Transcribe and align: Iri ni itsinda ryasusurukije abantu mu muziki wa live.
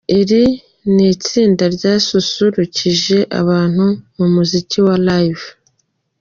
Iri 0.19 0.43
ni 0.93 1.05
itsinda 1.13 1.63
ryasusurukije 1.75 3.17
abantu 3.41 3.85
mu 4.17 4.25
muziki 4.33 4.77
wa 4.87 4.95
live. 5.07 5.47